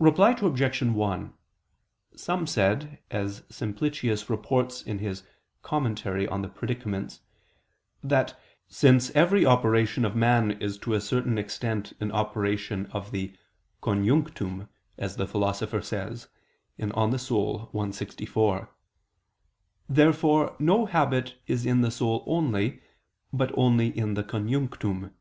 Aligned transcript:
Reply 0.00 0.32
Obj. 0.32 0.82
1: 0.82 1.34
Some 2.16 2.46
said, 2.48 2.98
as 3.12 3.44
Simplicius 3.48 4.28
reports 4.28 4.82
in 4.82 4.98
his 4.98 5.22
Commentary 5.62 6.26
on 6.26 6.42
the 6.42 6.48
Predicaments, 6.48 7.20
that, 8.02 8.36
since 8.66 9.10
every 9.10 9.46
operation 9.46 10.04
of 10.04 10.16
man 10.16 10.60
is 10.60 10.78
to 10.78 10.94
a 10.94 11.00
certain 11.00 11.38
extent 11.38 11.92
an 12.00 12.10
operation 12.10 12.86
of 12.86 13.12
the 13.12 13.36
conjunctum, 13.80 14.68
as 14.98 15.14
the 15.14 15.28
Philosopher 15.28 15.80
says 15.80 16.26
(De 16.76 16.82
Anima 16.96 17.14
i, 17.14 17.86
text. 17.86 17.98
64); 18.00 18.68
therefore 19.88 20.56
no 20.58 20.86
habit 20.86 21.38
is 21.46 21.64
in 21.64 21.82
the 21.82 21.92
soul 21.92 22.24
only, 22.26 22.80
but 23.32 23.56
in 23.56 23.76
the 24.14 24.24
_conjunctum. 24.24 25.12